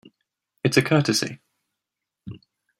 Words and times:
It's 0.63 0.77
a 0.77 0.81
courtesy. 0.81 1.39